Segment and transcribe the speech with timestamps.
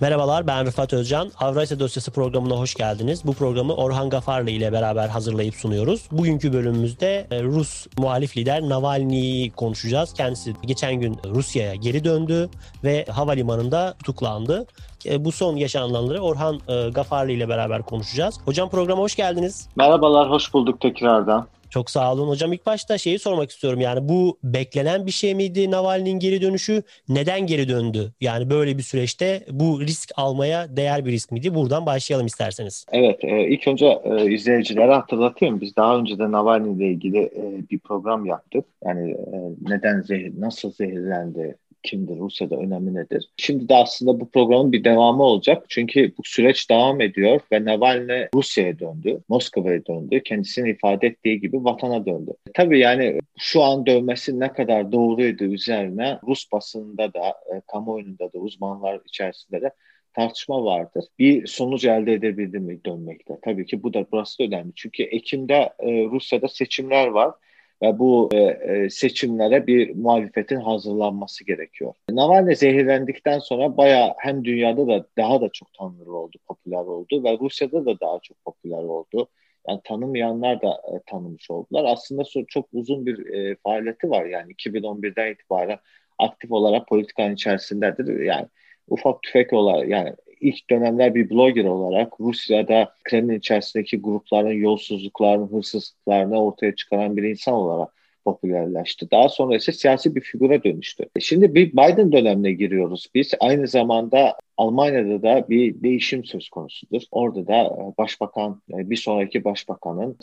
[0.00, 1.30] Merhabalar ben Rıfat Özcan.
[1.40, 3.24] Avrasya Dosyası programına hoş geldiniz.
[3.24, 6.08] Bu programı Orhan Gafarlı ile beraber hazırlayıp sunuyoruz.
[6.12, 10.12] Bugünkü bölümümüzde e, Rus muhalif lider Navalny'yi konuşacağız.
[10.14, 12.48] Kendisi geçen gün Rusya'ya geri döndü
[12.84, 14.66] ve havalimanında tutuklandı.
[15.06, 18.40] E, bu son yaşananları Orhan e, Gafarlı ile beraber konuşacağız.
[18.44, 19.68] Hocam programa hoş geldiniz.
[19.76, 21.46] Merhabalar, hoş bulduk tekrardan.
[21.70, 22.52] Çok sağ olun hocam.
[22.52, 23.80] İlk başta şeyi sormak istiyorum.
[23.80, 26.82] Yani bu beklenen bir şey miydi Navalny'nin geri dönüşü?
[27.08, 28.12] Neden geri döndü?
[28.20, 31.54] Yani böyle bir süreçte bu risk almaya değer bir risk miydi?
[31.54, 32.86] Buradan başlayalım isterseniz.
[32.92, 35.60] Evet, e, ilk önce e, izleyicilere hatırlatayım.
[35.60, 38.64] Biz daha önce de Navalny ile ilgili e, bir program yaptık.
[38.84, 39.36] Yani e,
[39.68, 43.28] neden zehir, nasıl zehirlendi, kimdir, Rusya'da önemi nedir?
[43.36, 45.64] Şimdi de aslında bu programın bir devamı olacak.
[45.68, 50.22] Çünkü bu süreç devam ediyor ve Navalny Rusya'ya döndü, Moskova'ya döndü.
[50.24, 52.30] Kendisini ifade ettiği gibi vatana döndü.
[52.54, 58.38] Tabii yani şu an dövmesi ne kadar doğruydu üzerine Rus basında da, e, kamuoyunda da,
[58.38, 59.70] uzmanlar içerisinde de
[60.14, 61.04] tartışma vardır.
[61.18, 63.38] Bir sonuç elde edebildi mi dönmekte?
[63.42, 64.72] Tabii ki bu da burası da önemli.
[64.76, 67.34] Çünkü Ekim'de e, Rusya'da seçimler var
[67.82, 71.94] ve bu e, e, seçimlere bir muhalefetin hazırlanması gerekiyor.
[72.10, 77.38] Navalny zehirlendikten sonra bayağı hem dünyada da daha da çok tanınır oldu, popüler oldu ve
[77.40, 79.28] Rusya'da da daha çok popüler oldu.
[79.68, 81.84] Yani tanımayanlar da e, tanımış oldular.
[81.84, 85.78] Aslında çok uzun bir e, faaliyeti var yani 2011'den itibaren
[86.18, 88.20] aktif olarak politikanın içerisindedir.
[88.20, 88.46] Yani
[88.88, 96.42] ufak tüfek olarak yani ilk dönemler bir blogger olarak Rusya'da Kremlin içerisindeki grupların yolsuzluklarını, hırsızlıklarını
[96.42, 97.88] ortaya çıkaran bir insan olarak
[98.24, 99.10] popülerleşti.
[99.10, 101.04] Daha sonra ise siyasi bir figüre dönüştü.
[101.20, 103.34] Şimdi bir Biden dönemine giriyoruz biz.
[103.40, 107.02] Aynı zamanda Almanya'da da bir değişim söz konusudur.
[107.10, 110.16] Orada da e, başbakan, e, bir sonraki başbakanın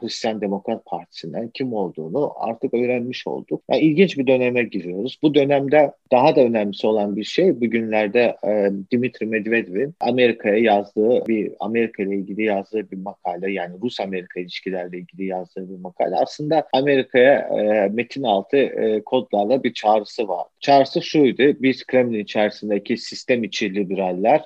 [0.00, 3.62] Hristiyan Demokrat Partisi'nden kim olduğunu artık öğrenmiş olduk.
[3.70, 5.18] Yani ilginç bir döneme giriyoruz.
[5.22, 11.52] Bu dönemde daha da önemlisi olan bir şey bugünlerde e, Dimitri Medvedev'in Amerika'ya yazdığı bir
[11.60, 16.16] Amerika ile ilgili yazdığı bir makale yani Rus-Amerika ilişkilerle ilgili yazdığı bir makale.
[16.16, 18.70] Aslında Amerika'ya e, metin altı
[19.06, 20.46] kodlarla bir çağrısı var.
[20.60, 21.42] Çağrısı şuydu.
[21.62, 24.44] Biz Kremlin içerisindeki sistem içi liberaller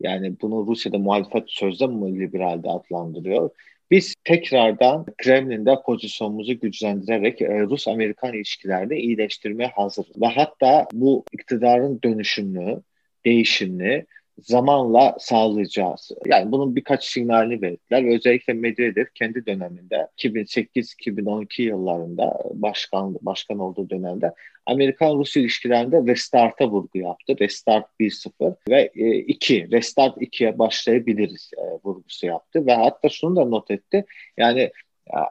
[0.00, 3.50] yani bunu Rusya'da muhalefet sözde liberalde adlandırıyor.
[3.90, 10.06] Biz tekrardan Kremlin'de pozisyonumuzu güçlendirerek e, Rus-Amerikan ilişkilerini iyileştirmeye hazır.
[10.20, 12.82] Ve hatta bu iktidarın dönüşümünü,
[13.24, 14.04] değişimini
[14.38, 16.10] zamanla sağlayacağız.
[16.26, 23.90] Yani bunun birkaç sinyalini verdiler ve özellikle Medvedev kendi döneminde 2008-2012 yıllarında başkan başkan olduğu
[23.90, 24.34] dönemde
[24.66, 27.36] Amerikan-Rus ilişkilerinde restart'a vurgu yaptı.
[27.40, 28.88] Restart 1-0 ve
[29.26, 34.04] 2, e, restart 2'ye başlayabiliriz e, vurgusu yaptı ve hatta şunu da not etti.
[34.36, 34.70] Yani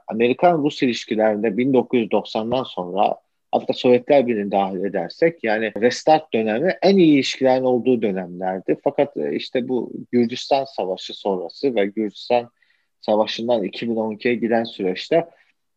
[0.07, 3.17] Amerikan-Rus ilişkilerinde 1990'dan sonra
[3.53, 8.77] hatta Sovyetler Birliği'ni dahil edersek yani restart dönemi en iyi ilişkilerin olduğu dönemlerdi.
[8.83, 12.49] Fakat e, işte bu Gürcistan Savaşı sonrası ve Gürcistan
[13.01, 15.27] Savaşı'ndan 2012'ye giden süreçte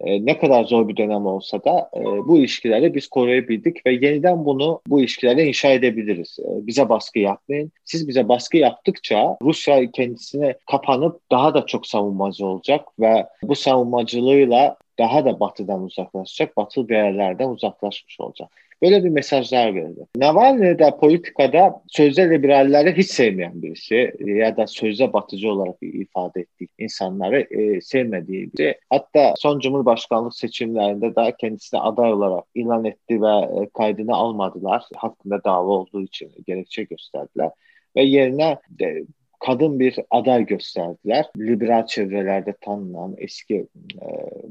[0.00, 4.44] e, ne kadar zor bir dönem olsa da e, bu ilişkileri biz koruyabildik ve yeniden
[4.44, 6.38] bunu bu ilişkilerle inşa edebiliriz.
[6.40, 7.72] E, bize baskı yapmayın.
[7.84, 14.76] Siz bize baskı yaptıkça Rusya kendisine kapanıp daha da çok savunmacı olacak ve bu savunmacılığıyla
[14.98, 18.48] daha da batıdan uzaklaşacak, batı değerlerden uzaklaşmış olacak.
[18.82, 20.06] Böyle bir mesajlar verdi.
[20.16, 26.68] Navalny de politikada sözde liberalleri hiç sevmeyen birisi ya da sözde batıcı olarak ifade ettiği
[26.78, 28.78] insanları e, sevmediği biri.
[28.90, 34.84] Hatta son Cumhurbaşkanlık seçimlerinde de kendisine aday olarak ilan etti ve e, kaydını almadılar.
[34.96, 37.50] Hakkında dava olduğu için gerekçe gösterdiler
[37.96, 39.04] ve yerine de
[39.40, 41.26] kadın bir aday gösterdiler.
[41.38, 43.66] Liberal çevrelerde tanınan eski
[44.02, 44.06] e,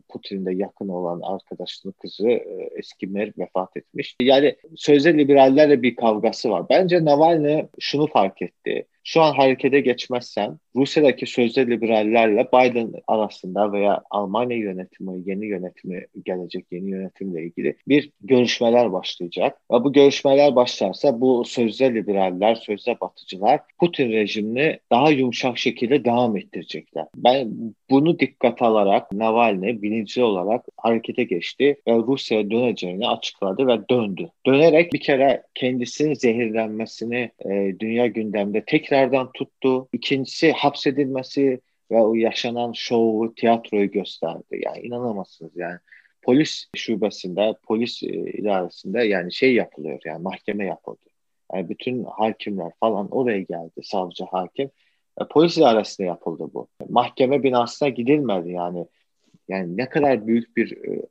[0.09, 4.15] Putin'de yakın olan arkadaşının kızı e, eski mer vefat etmiş.
[4.21, 6.65] Yani sözde liberallerle bir kavgası var.
[6.69, 14.01] Bence Navalny şunu fark etti şu an harekete geçmezsen Rusya'daki sözde liberallerle Biden arasında veya
[14.09, 19.57] Almanya yönetimi, yeni yönetimi gelecek yeni yönetimle ilgili bir görüşmeler başlayacak.
[19.71, 26.37] Ve bu görüşmeler başlarsa bu sözde liberaller, sözde batıcılar Putin rejimini daha yumuşak şekilde devam
[26.37, 27.05] ettirecekler.
[27.15, 27.51] Ben
[27.89, 34.29] bunu dikkat alarak Navalny bilinçli olarak harekete geçti ve Rusya'ya döneceğini açıkladı ve döndü.
[34.45, 39.87] Dönerek bir kere kendisinin zehirlenmesini e, dünya gündemde tekrar tekrardan tuttu.
[39.93, 44.61] İkincisi hapsedilmesi ve o yaşanan şovu, tiyatroyu gösterdi.
[44.65, 45.79] Yani inanamazsınız yani.
[46.21, 51.05] Polis şubesinde, polis e, idaresinde yani şey yapılıyor yani mahkeme yapıldı.
[51.53, 54.69] Yani bütün hakimler falan oraya geldi, savcı, hakim.
[55.21, 56.67] E, polis idaresinde yapıldı bu.
[56.89, 58.85] Mahkeme binasına gidilmedi yani.
[59.47, 61.01] Yani ne kadar büyük bir e,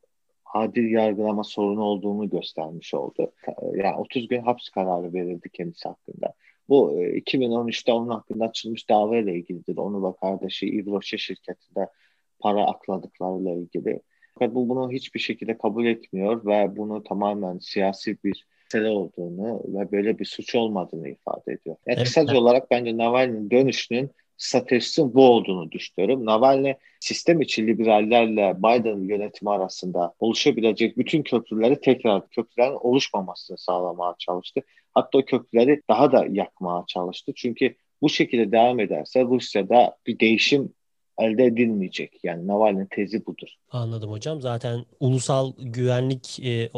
[0.55, 3.33] adil yargılama sorunu olduğunu göstermiş oldu.
[3.75, 6.35] Yani 30 gün hapis kararı verildi kendisi hakkında.
[6.69, 9.77] Bu 2013'te onun hakkında açılmış dava ile ilgilidir.
[9.77, 11.89] Onu ve kardeşi İvroşe şirketinde
[12.39, 14.01] para akladıklarıyla ilgili.
[14.35, 19.93] Fakat bu bunu hiçbir şekilde kabul etmiyor ve bunu tamamen siyasi bir mesele olduğunu ve
[19.93, 21.77] böyle bir suç olmadığını ifade ediyor.
[21.87, 22.05] Yani evet.
[22.05, 26.27] kısaca olarak bence Navalny'nin dönüşünün stratejisinin bu olduğunu düşünüyorum.
[26.27, 34.61] Navalny sistem içi liberallerle Biden yönetimi arasında oluşabilecek bütün köprüleri tekrar köprülerin oluşmamasını sağlamaya çalıştı.
[34.93, 37.33] Hatta o köprüleri daha da yakmaya çalıştı.
[37.37, 40.75] Çünkü bu şekilde devam ederse Rusya'da bir değişim
[41.19, 42.21] elde edilmeyecek.
[42.23, 43.49] Yani Navalny'nin tezi budur.
[43.71, 44.41] Anladım hocam.
[44.41, 46.71] Zaten ulusal güvenlik e,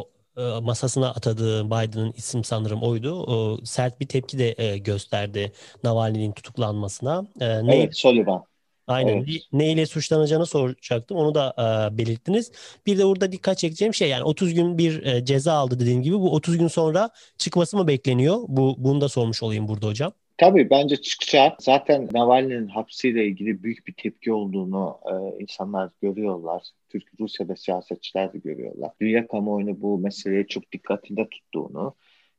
[0.63, 3.23] masasına atadığı Biden'ın isim sanırım oydu.
[3.23, 5.53] O, sert bir tepki de e, gösterdi
[5.85, 7.27] Navalny'nin tutuklanmasına.
[7.41, 8.45] E, ne, evet, Sullivan.
[8.87, 9.17] Aynen.
[9.17, 9.29] Evet.
[9.53, 11.17] Ne ile suçlanacağını soracaktım.
[11.17, 12.53] Onu da e, belirttiniz.
[12.87, 16.15] Bir de burada dikkat çekeceğim şey yani 30 gün bir e, ceza aldı dediğim gibi
[16.19, 18.39] bu 30 gün sonra çıkması mı bekleniyor?
[18.49, 20.13] Bu bunu da sormuş olayım burada hocam.
[20.39, 21.63] Tabii bence çıkacak.
[21.63, 26.63] Zaten Navalny'nin hapsiyle ilgili büyük bir tepki olduğunu e, insanlar görüyorlar.
[26.89, 28.91] Türk Rusya'da siyasetçiler de görüyorlar.
[29.01, 31.95] Dünya kamuoyunu bu meseleye çok dikkatinde tuttuğunu.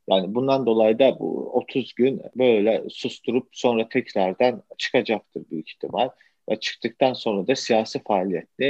[0.08, 6.08] Yani bundan dolayı da bu 30 gün böyle susturup sonra tekrardan çıkacaktır büyük ihtimal.
[6.50, 8.64] Ve çıktıktan sonra da siyasi faaliyette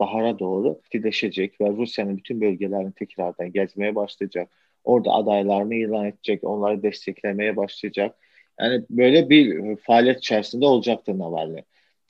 [0.00, 4.50] bahara doğru etkileşecek ve Rusya'nın bütün bölgelerini tekrardan gezmeye başlayacak.
[4.84, 8.16] Orada adaylarını ilan edecek, onları desteklemeye başlayacak
[8.60, 11.62] yani böyle bir faaliyet içerisinde olacaktır Navalny.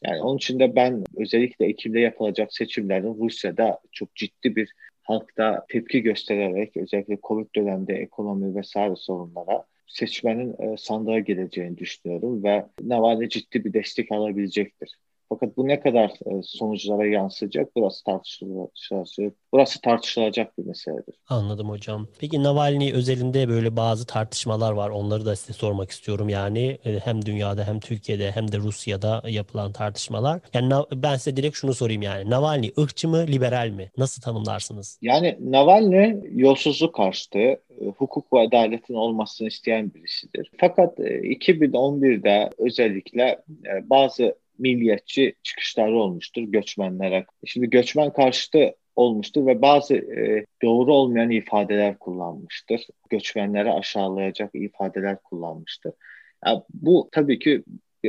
[0.05, 4.73] Yani onun için de ben özellikle Ekim'de yapılacak seçimlerin Rusya'da çok ciddi bir
[5.03, 12.67] halkta tepki göstererek özellikle Covid döneminde ekonomi vesaire sorunlara seçmenin e, sandığa geleceğini düşünüyorum ve
[12.81, 14.99] Navalny ciddi bir destek alabilecektir.
[15.33, 19.35] Fakat bu ne kadar e, sonuçlara yansıyacak burası tartışılacak.
[19.53, 21.15] Burası tartışılacak bir meseledir.
[21.29, 22.09] Anladım hocam.
[22.19, 24.91] Peki Navalny özelinde böyle bazı tartışmalar var.
[24.91, 26.29] Onları da size sormak istiyorum.
[26.29, 30.41] Yani e, hem dünyada hem Türkiye'de hem de Rusya'da yapılan tartışmalar.
[30.55, 32.31] Yani ben size direkt şunu sorayım yani.
[32.31, 33.91] Navalny ırkçı mı, liberal mi?
[33.97, 34.99] Nasıl tanımlarsınız?
[35.03, 37.59] Yani Navalny yolsuzluk karşıtı, e,
[37.97, 40.51] hukuk ve adaletin olmasını isteyen birisidir.
[40.61, 43.43] Fakat 2011'de özellikle
[43.83, 47.27] bazı milliyetçi çıkışları olmuştur göçmenlere.
[47.45, 52.87] Şimdi göçmen karşıtı olmuştur ve bazı e, doğru olmayan ifadeler kullanmıştır.
[53.11, 55.93] Göçmenleri aşağılayacak ifadeler kullanmıştır.
[56.47, 57.65] Yani bu tabii ki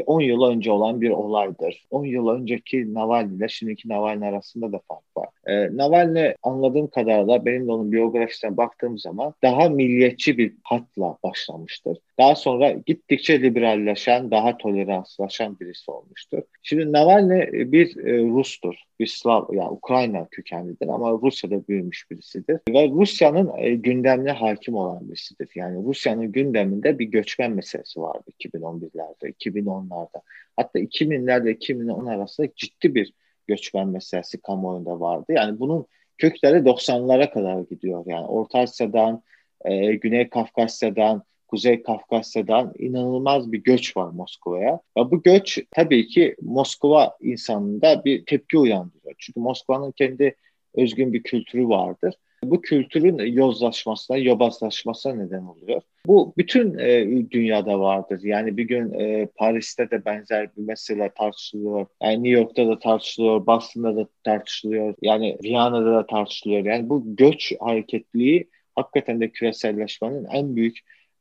[0.06, 1.86] 10 yıl önce olan bir olaydır.
[1.90, 5.30] 10 yıl önceki Navalny ile şimdiki Navalny arasında da fark var.
[5.48, 11.98] E, Navalny anladığım kadarıyla benim de onun biyografisine baktığım zaman daha milliyetçi bir hatla başlamıştır.
[12.19, 16.42] Daha sonra gittikçe liberalleşen, daha toleranslaşan birisi olmuştur.
[16.63, 18.75] Şimdi Navalny e, bir e, Rus'tur.
[19.00, 22.60] Bir Slav, yani Ukrayna kökenlidir ama Rusya'da büyümüş birisidir.
[22.69, 25.50] Ve Rusya'nın e, gündemine hakim olan birisidir.
[25.56, 30.22] Yani Rusya'nın gündeminde bir göçmen meselesi vardı 2011'lerde, 2010'larda.
[30.57, 33.13] Hatta 2000'lerle 2010 arasında ciddi bir
[33.48, 35.25] göçmen meselesi kamuoyunda vardı.
[35.30, 35.86] Yani bunun
[36.18, 38.04] kökleri 90'lara kadar gidiyor.
[38.07, 39.24] Yani Orta Asya'dan,
[39.66, 44.80] e, Güney Kafkasya'dan, Kuzey Kafkasya'dan inanılmaz bir göç var Moskova'ya.
[44.98, 49.16] Ve bu göç tabii ki Moskova insanında bir tepki uyandırıyor.
[49.18, 50.36] Çünkü Moskova'nın kendi
[50.75, 52.16] özgün bir kültürü vardır.
[52.44, 55.81] Bu kültürün yozlaşmasına, yobazlaşmasına neden oluyor.
[56.08, 58.20] Bu bütün e, dünyada vardır.
[58.24, 61.86] Yani bir gün e, Paris'te de benzer bir mesele tartışılıyor.
[62.03, 64.96] Yani New York'ta da tartışılıyor, Boston'da da tartışılıyor.
[65.01, 66.65] Yani Viyana'da da tartışılıyor.
[66.65, 70.80] Yani bu göç hareketliği hakikaten de küreselleşmenin en büyük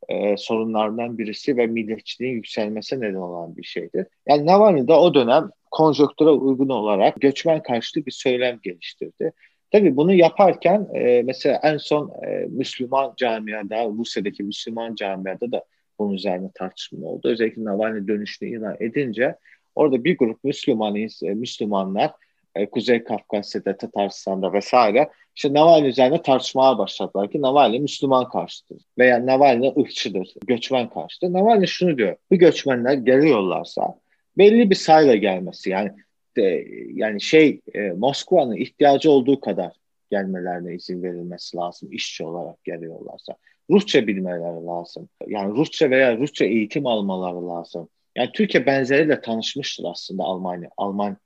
[0.08, 4.06] e, sorunlardan birisi ve milliyetçiliğin yükselmesine neden olan bir şeydir.
[4.28, 9.32] Yani Navalny o dönem konjonktüre uygun olarak göçmen karşıtı bir söylem geliştirdi.
[9.70, 15.64] Tabii bunu yaparken e, mesela en son e, Müslüman camiada, Rusya'daki Müslüman camiada da
[15.98, 17.28] bunun üzerine tartışma oldu.
[17.28, 19.36] Özellikle Navalny dönüşünü ilan edince
[19.74, 22.10] orada bir grup Müslüman, e, Müslümanlar
[22.54, 29.26] e, Kuzey Kafkasya'da, Tataristan'da vesaire işte Navalny üzerine tartışmaya başladılar ki Navalny Müslüman karşıtır veya
[29.26, 31.32] Navalny ırkçıdır, göçmen karşıtır.
[31.32, 33.94] Navalny şunu diyor, bu göçmenler geliyorlarsa
[34.38, 35.90] belli bir sayıyla gelmesi yani
[36.36, 39.72] de, yani şey e, Moskova'nın ihtiyacı olduğu kadar
[40.10, 43.36] gelmelerine izin verilmesi lazım işçi olarak geliyorlarsa.
[43.70, 45.08] Rusça bilmeleri lazım.
[45.26, 47.88] Yani Rusça veya Rusça eğitim almaları lazım.
[48.16, 50.70] Yani Türkiye benzeriyle tanışmıştır aslında Almanya.
[50.76, 51.16] Alman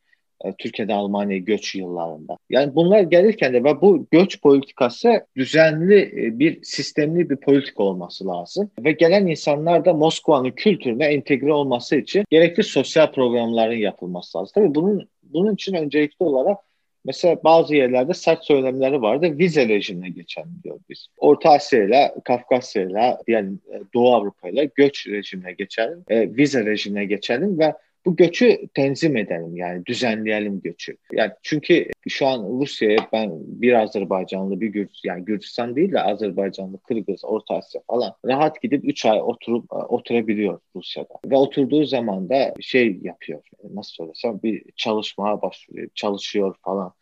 [0.58, 2.38] Türkiye'de Almanya göç yıllarında.
[2.50, 8.26] Yani bunlar gelirken de ve bu göç politikası düzenli e, bir sistemli bir politika olması
[8.26, 8.70] lazım.
[8.84, 14.52] Ve gelen insanlar da Moskova'nın kültürüne entegre olması için gerekli sosyal programların yapılması lazım.
[14.54, 16.58] Tabii bunun bunun için öncelikli olarak
[17.06, 19.38] Mesela bazı yerlerde sert söylemleri vardı.
[19.38, 21.06] Vize rejimine geçelim diyor biz.
[21.18, 23.52] Orta Asya ile Kafkasya ile yani
[23.94, 26.04] Doğu Avrupa ile göç rejimine geçelim.
[26.08, 27.74] E, vize rejimine geçelim ve
[28.06, 30.96] bu göçü tenzim edelim yani düzenleyelim göçü.
[31.12, 36.78] Yani çünkü şu an Rusya'ya ben bir Azerbaycanlı bir Gürcistan yani Gürcistan değil de Azerbaycanlı,
[36.78, 41.14] Kırgız, Orta Asya falan rahat gidip 3 ay oturup e, oturabiliyor Rusya'da.
[41.26, 43.42] Ve oturduğu zaman da şey yapıyor.
[43.74, 46.92] Nasıl söylesem bir çalışmaya başlıyor, çalışıyor falan.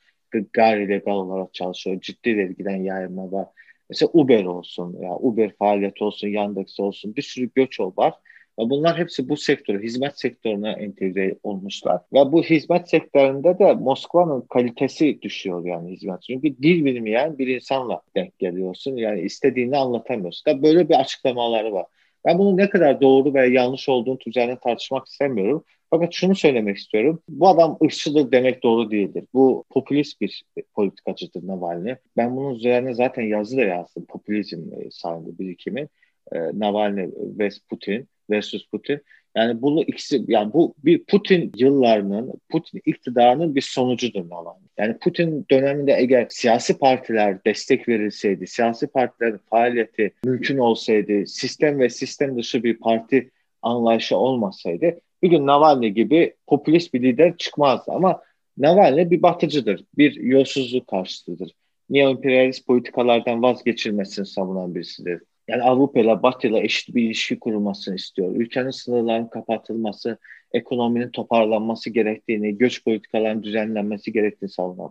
[0.52, 2.00] Gayri legal olarak çalışıyor.
[2.00, 3.46] Ciddi vergiden yayılma var.
[3.90, 8.14] Mesela Uber olsun, ya Uber faaliyeti olsun, Yandex olsun bir sürü göç var
[8.58, 12.00] Bunlar hepsi bu sektöre, hizmet sektörüne entegre olmuşlar.
[12.12, 16.23] Ve bu hizmet sektöründe de Moskova'nın kalitesi düşüyor yani hizmet.
[16.23, 18.96] Çünkü dil bilmeyen bir insanla denk geliyorsun.
[18.96, 20.52] Yani istediğini anlatamıyorsun.
[20.52, 21.87] Da böyle bir açıklamaları var.
[22.25, 25.64] Ben bunun ne kadar doğru veya yanlış olduğunu üzerine tartışmak istemiyorum.
[25.90, 27.23] Fakat şunu söylemek istiyorum.
[27.28, 29.25] Bu adam ırkçıdır demek doğru değildir.
[29.34, 30.44] Bu popülist bir
[30.75, 31.94] politikacıdır Navalny.
[32.16, 34.04] Ben bunun üzerine zaten yazı da yazdım.
[34.04, 35.88] Popülizm sayende birikimi.
[36.32, 39.00] E, Navalny ve Putin versus Putin.
[39.37, 44.64] Yani bunu ikisi yani bu bir Putin yıllarının Putin iktidarının bir sonucudur Navalny.
[44.78, 51.88] Yani Putin döneminde eğer siyasi partiler destek verilseydi, siyasi partilerin faaliyeti mümkün olsaydı, sistem ve
[51.88, 53.31] sistem dışı bir parti
[53.62, 57.93] anlayışı olmasaydı bir gün Navalny gibi popülist bir lider çıkmazdı.
[57.93, 58.23] Ama
[58.59, 61.52] Navalny bir batıcıdır, bir yolsuzluk karşıtıdır.
[61.90, 68.36] Neo-imperialist politikalardan vazgeçilmesini savunan birisidir yani Avrupa ile Batı ile eşit bir ilişki kurulmasını istiyor.
[68.36, 70.18] Ülkenin sınırlarının kapatılması,
[70.52, 74.90] ekonominin toparlanması gerektiğini, göç politikalarının düzenlenmesi gerektiğini savunan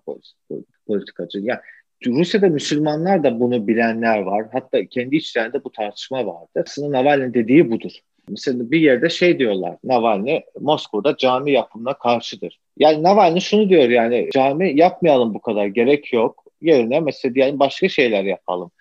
[0.87, 1.39] politikacı.
[1.39, 1.59] Yani
[2.07, 4.45] Rusya'da Müslümanlar da bunu bilenler var.
[4.51, 6.63] Hatta kendi içlerinde bu tartışma vardı.
[6.65, 7.91] Aslında Navalny dediği budur.
[8.29, 12.59] Mesela bir yerde şey diyorlar, Navalny Moskova'da cami yapımına karşıdır.
[12.77, 16.43] Yani Navalny şunu diyor yani cami yapmayalım bu kadar gerek yok.
[16.61, 18.71] Yerine mesela diyelim başka şeyler yapalım.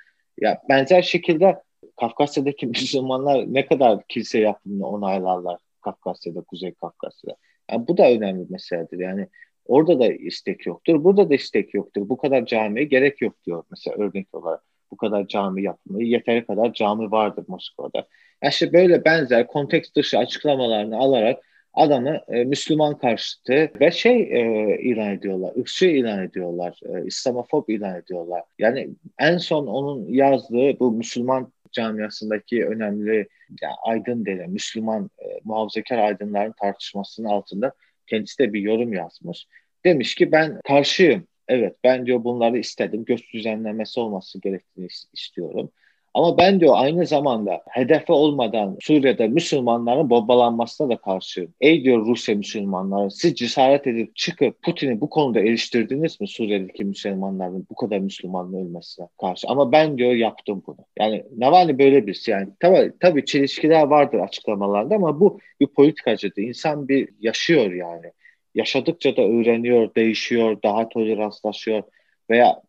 [0.42, 1.62] Ya benzer şekilde
[2.00, 7.36] Kafkasya'daki Müslümanlar ne kadar kilise yapımını onaylarlar Kafkasya'da, Kuzey Kafkasya'da.
[7.70, 8.98] Yani bu da önemli bir meseledir.
[8.98, 9.28] Yani
[9.66, 12.08] orada da istek yoktur, burada da istek yoktur.
[12.08, 14.62] Bu kadar camiye gerek yok diyor mesela örnek olarak.
[14.90, 18.06] Bu kadar cami yapımı, yeteri kadar cami vardır Moskova'da.
[18.42, 24.78] Yani işte böyle benzer kontekst dışı açıklamalarını alarak adamı e, Müslüman karşıtı ve şey e,
[24.82, 28.42] ilan ediyorlar, ırkçı ilan ediyorlar, e, İslamofob ilan ediyorlar.
[28.58, 28.88] Yani
[29.18, 33.28] en son onun yazdığı bu Müslüman camiasındaki önemli
[33.62, 37.72] yani aydın denen Müslüman e, muhafazakar aydınların tartışmasının altında
[38.06, 39.46] kendisi de bir yorum yazmış.
[39.84, 41.26] Demiş ki ben karşıyım.
[41.48, 43.04] Evet ben diyor bunları istedim.
[43.04, 45.70] Göç düzenlemesi olması gerektiğini istiyorum.
[46.14, 51.54] Ama ben diyor aynı zamanda hedefe olmadan Suriye'de Müslümanların bombalanmasına da karşıyım.
[51.60, 57.66] Ey diyor Rusya Müslümanları siz cesaret edip çıkıp Putin'i bu konuda eleştirdiniz mi Suriye'deki Müslümanların
[57.70, 59.48] bu kadar Müslümanın ölmesine karşı?
[59.48, 60.86] Ama ben diyor yaptım bunu.
[60.98, 66.42] Yani Navalny böyle birisi yani tabii, tabii çelişkiler vardır açıklamalarda ama bu bir politikacıdır.
[66.42, 68.06] İnsan bir yaşıyor yani.
[68.54, 71.82] Yaşadıkça da öğreniyor, değişiyor, daha toleranslaşıyor
[72.30, 72.62] veya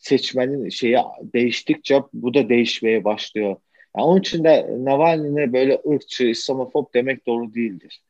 [0.00, 0.96] seçmenin şeyi
[1.34, 3.56] değiştikçe bu da değişmeye başlıyor.
[3.96, 8.02] Yani onun için de Navalny'ne böyle ırkçı, İslamofob demek doğru değildir.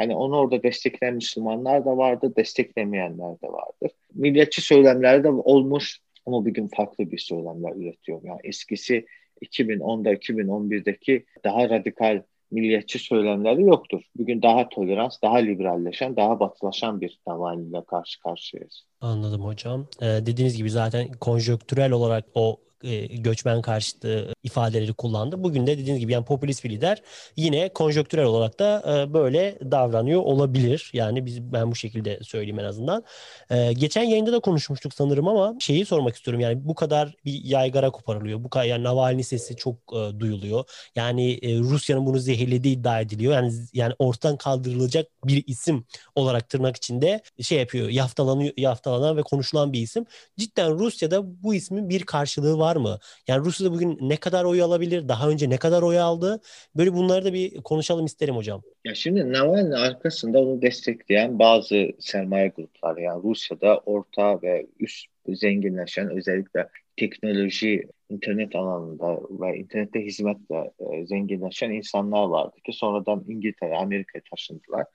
[0.00, 3.90] Yani onu orada destekleyen Müslümanlar da vardı, desteklemeyenler de vardır.
[4.14, 8.20] Milliyetçi söylemler de olmuş ama bugün farklı bir söylemler üretiyor.
[8.24, 9.06] Yani eskisi
[9.42, 14.02] 2010'da, 2011'deki daha radikal milliyetçi söylemleri yoktur.
[14.16, 18.84] Bugün daha tolerans, daha liberalleşen, daha batılaşan bir Navalny karşı karşıyayız.
[19.00, 19.86] Anladım hocam.
[20.02, 25.42] Ee, dediğiniz gibi zaten konjöktürel olarak o e, göçmen karşıtı ifadeleri kullandı.
[25.42, 27.02] Bugün de dediğiniz gibi yani popülist bir lider
[27.36, 30.90] yine konjonktürel olarak da e, böyle davranıyor olabilir.
[30.94, 33.04] Yani biz ben bu şekilde söyleyeyim en azından.
[33.50, 36.40] E, geçen yayında da konuşmuştuk sanırım ama şeyi sormak istiyorum.
[36.40, 38.44] Yani bu kadar bir yaygara koparılıyor.
[38.44, 39.76] Bu kadar yani Navalny sesi çok
[40.18, 40.64] duyuluyor.
[40.96, 43.32] Yani Rusya'nın bunu zehirlediği iddia ediliyor.
[43.32, 47.88] Yani yani ortadan kaldırılacak bir isim olarak tırnak içinde şey yapıyor.
[47.88, 50.06] Yaftalanıyor, yaftalanan ve konuşulan bir isim.
[50.38, 52.98] Cidden Rusya'da bu ismin bir karşılığı var var mı?
[53.28, 55.08] Yani Rusya'da bugün ne kadar oy alabilir?
[55.08, 56.40] Daha önce ne kadar oy aldı?
[56.76, 58.62] Böyle bunları da bir konuşalım isterim hocam.
[58.84, 66.10] Ya şimdi Navalny arkasında onu destekleyen bazı sermaye grupları yani Rusya'da orta ve üst zenginleşen
[66.10, 74.22] özellikle teknoloji, internet alanında ve internette hizmetle e, zenginleşen insanlar vardı ki sonradan İngiltere, Amerika'ya
[74.30, 74.86] taşındılar.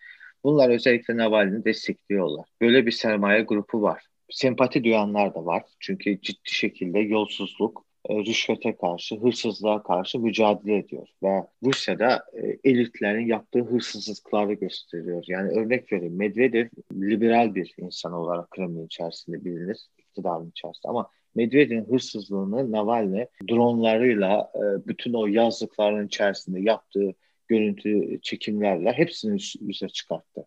[0.43, 2.45] Bunlar özellikle Navalny'i destekliyorlar.
[2.61, 5.63] Böyle bir sermaye grupu var sempati duyanlar da var.
[5.79, 11.07] Çünkü ciddi şekilde yolsuzluk e, rüşvete karşı, hırsızlığa karşı mücadele ediyor.
[11.23, 15.23] Ve Rusya'da e, elitlerin yaptığı hırsızlıkları gösteriyor.
[15.27, 20.87] Yani örnek vereyim Medvedev liberal bir insan olarak Kremlin içerisinde bilinir, iktidarın içerisinde.
[20.89, 27.13] Ama Medvedev'in hırsızlığını Navalny dronlarıyla e, bütün o yazlıkların içerisinde yaptığı
[27.47, 30.45] görüntü çekimlerle hepsini üze çıkarttı.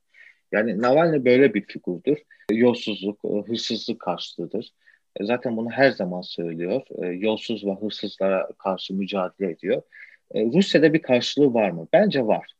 [0.52, 2.22] Yani Navalny böyle bir figürdür.
[2.50, 4.72] Yolsuzluk, hırsızlık karşıtıdır.
[5.20, 6.82] E, zaten bunu her zaman söylüyor.
[7.02, 9.82] E, yolsuz ve hırsızlara karşı mücadele ediyor.
[10.34, 11.88] E, Rusya'da bir karşılığı var mı?
[11.92, 12.52] Bence var.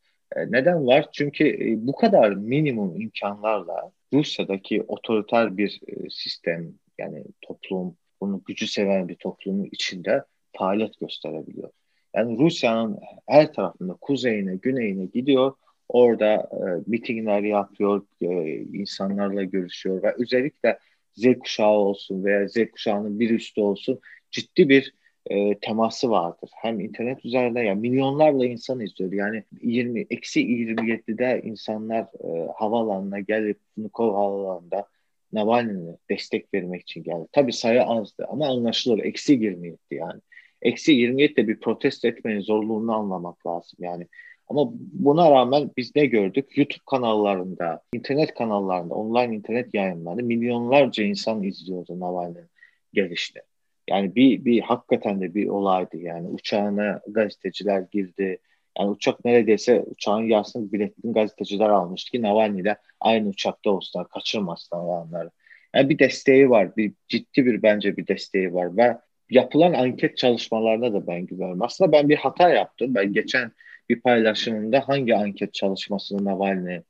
[0.48, 1.06] Neden var?
[1.12, 9.14] Çünkü bu kadar minimum imkanlarla Rusya'daki otoriter bir sistem yani toplum, bunu gücü seven bir
[9.14, 11.70] toplumun içinde faaliyet gösterebiliyor.
[12.14, 15.52] Yani Rusya'nın her tarafında kuzeyine, güneyine gidiyor.
[15.88, 18.26] Orada e, mitingler yapıyor, e,
[18.56, 20.78] insanlarla görüşüyor ve özellikle
[21.12, 24.00] Z kuşağı olsun veya Z kuşağının bir üstü olsun
[24.30, 24.94] ciddi bir
[25.26, 26.50] e, teması vardır.
[26.54, 29.12] Hem internet üzerinde ya yani milyonlarla insan izliyor.
[29.12, 34.86] Yani 20 eksi 27'de insanlar e, havaalanına gelip Vnukovo havaalanında
[35.32, 37.26] Navalny'e destek vermek için geldi.
[37.32, 38.98] Tabi sayı azdı ama anlaşılır.
[38.98, 40.20] Eksi 27 yani.
[40.62, 43.78] Eksi 27 de bir protesto etmenin zorluğunu anlamak lazım.
[43.80, 44.06] Yani
[44.48, 46.58] ama buna rağmen biz ne gördük?
[46.58, 52.50] YouTube kanallarında, internet kanallarında, online internet yayınlarında milyonlarca insan izliyordu Navalny'nin
[52.92, 53.42] gelişini.
[53.90, 56.28] Yani bir, bir hakikaten de bir olaydı yani.
[56.28, 58.38] Uçağına gazeteciler girdi.
[58.78, 64.82] Yani uçak neredeyse uçağın yarısını biletini gazeteciler almıştı ki Navalny ile aynı uçakta olsunlar, kaçırmasınlar
[64.82, 65.30] olanları.
[65.74, 68.98] Yani bir desteği var, bir ciddi bir bence bir desteği var ve
[69.30, 71.62] yapılan anket çalışmalarına da ben güveniyorum.
[71.62, 72.94] Aslında ben bir hata yaptım.
[72.94, 73.52] Ben geçen
[73.88, 76.80] bir paylaşımında hangi anket çalışmasının Navalny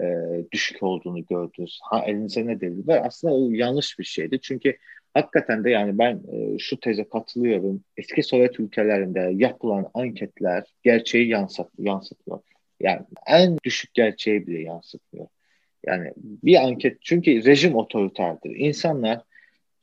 [0.00, 0.04] e,
[0.52, 1.80] düşük olduğunu gördünüz.
[1.82, 4.40] Ha, elinize ne delil Aslında o yanlış bir şeydi.
[4.42, 4.76] Çünkü
[5.14, 7.84] hakikaten de yani ben e, şu teze katılıyorum.
[7.96, 12.40] Eski Sovyet ülkelerinde yapılan anketler gerçeği yansıt, yansıtmıyor.
[12.80, 15.26] Yani en düşük gerçeği bile yansıtmıyor.
[15.86, 18.56] Yani bir anket çünkü rejim otoriterdir.
[18.56, 19.20] İnsanlar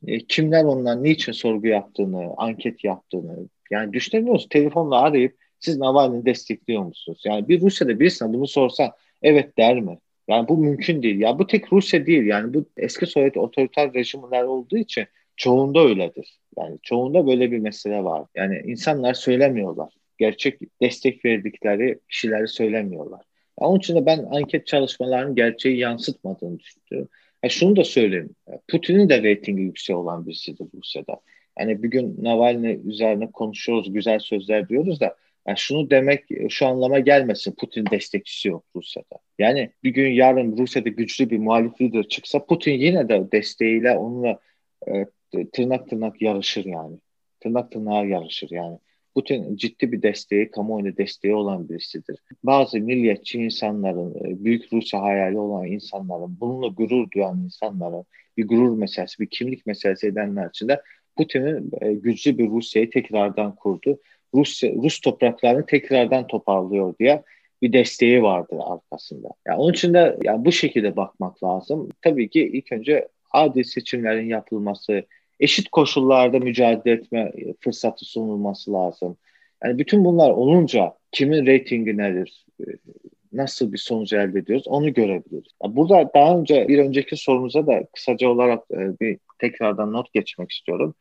[0.06, 4.48] e, kimler ondan niçin sorgu yaptığını, anket yaptığını yani düşünebiliyor musunuz?
[4.50, 7.22] Telefonla arayıp siz Navalny'i destekliyor musunuz?
[7.24, 8.92] Yani bir Rusya'da birisine bunu sorsa
[9.22, 9.98] evet der mi?
[10.28, 11.20] Yani bu mümkün değil.
[11.20, 12.26] Ya bu tek Rusya değil.
[12.26, 16.38] Yani bu eski Sovyet otoriter rejimler olduğu için çoğunda öyledir.
[16.58, 18.26] Yani çoğunda böyle bir mesele var.
[18.34, 19.94] Yani insanlar söylemiyorlar.
[20.18, 23.20] Gerçek destek verdikleri kişileri söylemiyorlar.
[23.60, 27.10] Yani onun için de ben anket çalışmalarının gerçeği yansıtmadığını düşünüyorum.
[27.42, 28.30] Yani şunu da söyleyeyim.
[28.68, 31.20] Putin'in de reytingi yüksek olan birisidir Rusya'da.
[31.58, 36.98] Yani bir gün Navalny üzerine konuşuyoruz, güzel sözler diyoruz da yani şunu demek şu anlama
[36.98, 39.18] gelmesin Putin destekçisi yok Rusya'da.
[39.38, 44.38] Yani bir gün yarın Rusya'da güçlü bir muhalif lider çıksa Putin yine de desteğiyle onunla
[44.88, 45.06] e,
[45.52, 46.96] tırnak tırnak yarışır yani.
[47.40, 48.78] Tırnak tırnağa yarışır yani.
[49.14, 52.18] Putin ciddi bir desteği, kamuoyuna desteği olan birisidir.
[52.44, 58.04] Bazı milliyetçi insanların, e, büyük Rusya hayali olan insanların, bununla gurur duyan insanların,
[58.36, 60.82] bir gurur meselesi, bir kimlik meselesi edenler için de
[61.16, 63.98] Putin'in e, güçlü bir Rusya'yı tekrardan kurdu
[64.34, 67.22] Rus Rus topraklarını tekrardan toparlıyor diye
[67.62, 69.28] bir desteği vardır arkasında.
[69.46, 71.88] Yani onun için de yani bu şekilde bakmak lazım.
[72.02, 75.02] Tabii ki ilk önce adil seçimlerin yapılması,
[75.40, 79.16] eşit koşullarda mücadele etme fırsatı sunulması lazım.
[79.64, 82.46] Yani bütün bunlar olunca kimin reytingi nedir,
[83.32, 85.52] nasıl bir sonuç elde ediyoruz onu görebiliriz.
[85.68, 90.94] Burada daha önce bir önceki sorumuza da kısaca olarak e, bir tekrardan not geçmek istiyorum.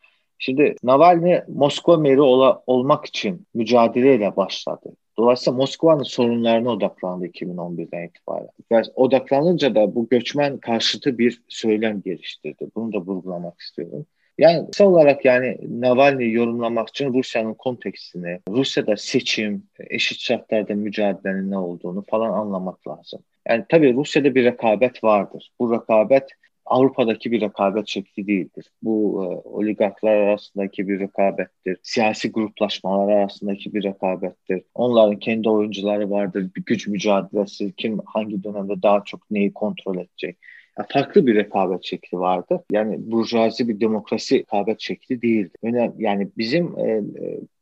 [0.44, 4.96] Şimdi Navalny Moskova meri ola, olmak için mücadeleyle başladı.
[5.18, 8.48] Dolayısıyla Moskova'nın sorunlarına odaklandı 2011'den itibaren.
[8.72, 12.68] Ve odaklanınca da bu göçmen karşıtı bir söylem geliştirdi.
[12.76, 14.06] Bunu da vurgulamak istiyorum.
[14.38, 21.58] Yani kısa olarak yani Navalny yorumlamak için Rusya'nın kontekstini, Rusya'da seçim, eşit şartlarda mücadelenin ne
[21.58, 23.20] olduğunu falan anlamak lazım.
[23.48, 25.52] Yani tabii Rusya'da bir rekabet vardır.
[25.60, 26.30] Bu rekabet
[26.72, 28.66] Avrupa'daki bir rekabet şekli değildir.
[28.84, 31.78] Bu e, oligarklar arasındaki bir rekabettir.
[31.84, 34.64] Siyasi gruplaşmalar arasındaki bir rekabettir.
[34.76, 36.50] Onların kendi oyuncuları vardır.
[36.56, 37.74] Bir güç mücadelesi.
[37.78, 40.38] Kim hangi dönemde daha çok neyi kontrol edecek.
[40.90, 42.64] Farklı bir rekabet şekli vardı.
[42.72, 45.58] Yani burjuvazi bir demokrasi rekabet şekli değildi.
[45.98, 47.04] Yani, bizim e, e,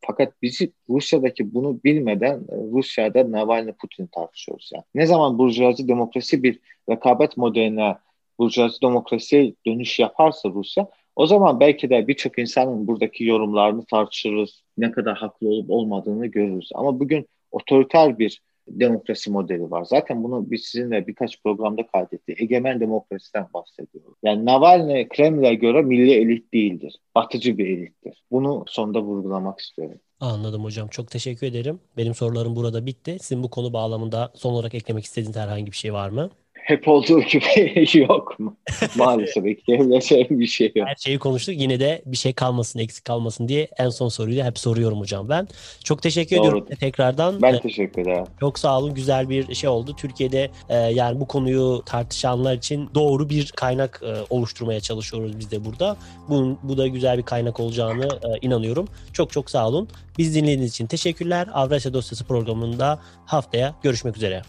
[0.02, 4.84] fakat bizi Rusya'daki bunu bilmeden e, Rusya'da Navalny Putin tartışıyoruz yani.
[4.95, 7.95] Ne zaman burjuvazi demokrasi bir rekabet modeline
[8.39, 14.63] burjuvazi demokrasiye dönüş yaparsa Rusya o zaman belki de birçok insanın buradaki yorumlarını tartışırız.
[14.78, 16.69] Ne kadar haklı olup olmadığını görürüz.
[16.75, 19.86] Ama bugün otoriter bir demokrasi modeli var.
[19.86, 22.41] Zaten bunu biz sizinle birkaç programda kaydettik.
[22.41, 24.13] Egemen demokrasiden bahsediyoruz.
[24.23, 26.95] Yani Navalny Kreml'e göre milli elit değildir.
[27.15, 28.23] Batıcı bir elittir.
[28.32, 29.99] Bunu sonda vurgulamak istiyorum.
[30.19, 30.88] Anladım hocam.
[30.88, 31.80] Çok teşekkür ederim.
[31.97, 33.17] Benim sorularım burada bitti.
[33.21, 36.30] Sizin bu konu bağlamında son olarak eklemek istediğiniz herhangi bir şey var mı?
[36.69, 38.55] Hep olduğu gibi yok mu?
[38.97, 40.88] Maalesef ekleyebileceğim bir şey yok.
[40.88, 41.55] Her şeyi konuştuk.
[41.58, 45.29] Yine de bir şey kalmasın, eksik kalmasın diye en son soruyu da hep soruyorum hocam
[45.29, 45.47] ben.
[45.84, 46.45] Çok teşekkür Doğru.
[46.45, 47.41] ediyorum tekrardan.
[47.41, 48.25] Ben teşekkür ederim.
[48.39, 48.93] Çok sağ olun.
[48.93, 49.95] Güzel bir şey oldu.
[49.97, 55.65] Türkiye'de e, yani bu konuyu tartışanlar için doğru bir kaynak e, oluşturmaya çalışıyoruz biz de
[55.65, 55.97] burada.
[56.29, 58.88] Bu, bu da güzel bir kaynak olacağını e, inanıyorum.
[59.13, 59.89] Çok çok sağ olun.
[60.17, 61.47] Biz dinlediğiniz için teşekkürler.
[61.53, 64.41] Avrasya Dosyası programında haftaya görüşmek üzere.